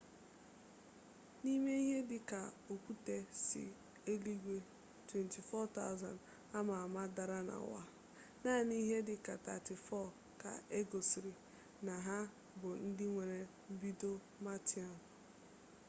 n'ime 1.43 1.73
ihe 1.83 1.99
dị 2.09 2.19
ka 2.29 2.41
okwute 2.73 3.17
si 3.45 3.63
eluigwe 4.11 4.57
24,000 5.09 6.15
ama 6.59 6.73
ama 6.85 7.03
dara 7.15 7.39
na 7.49 7.55
ụwa 7.67 7.83
naanị 8.43 8.75
ihe 8.83 8.97
dị 9.07 9.15
ka 9.25 9.33
34 9.45 10.41
ka 10.41 10.51
egosiri 10.79 11.33
na 11.85 11.95
ha 12.07 12.19
bụ 12.59 12.69
ndị 12.87 13.05
nwere 13.13 13.39
mbido 13.73 14.11
martian 14.45 14.95